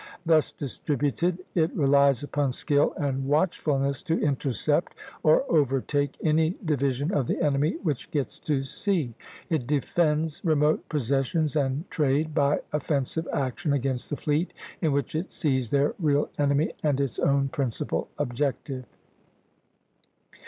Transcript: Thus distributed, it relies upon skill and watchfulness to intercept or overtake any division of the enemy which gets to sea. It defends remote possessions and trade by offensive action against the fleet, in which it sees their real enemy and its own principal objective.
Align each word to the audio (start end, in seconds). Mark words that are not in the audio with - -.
Thus 0.25 0.51
distributed, 0.51 1.43
it 1.53 1.71
relies 1.77 2.23
upon 2.23 2.53
skill 2.53 2.95
and 2.97 3.27
watchfulness 3.27 4.01
to 4.01 4.19
intercept 4.19 4.95
or 5.21 5.43
overtake 5.47 6.17
any 6.23 6.55
division 6.65 7.13
of 7.13 7.27
the 7.27 7.39
enemy 7.39 7.77
which 7.83 8.09
gets 8.09 8.39
to 8.39 8.63
sea. 8.63 9.13
It 9.51 9.67
defends 9.67 10.43
remote 10.43 10.89
possessions 10.89 11.55
and 11.55 11.87
trade 11.91 12.33
by 12.33 12.61
offensive 12.73 13.27
action 13.31 13.73
against 13.73 14.09
the 14.09 14.17
fleet, 14.17 14.53
in 14.81 14.91
which 14.91 15.13
it 15.13 15.29
sees 15.29 15.69
their 15.69 15.93
real 15.99 16.31
enemy 16.39 16.73
and 16.81 16.99
its 16.99 17.19
own 17.19 17.49
principal 17.49 18.07
objective. 18.17 18.85